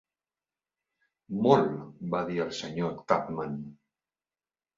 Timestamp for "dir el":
2.31-2.49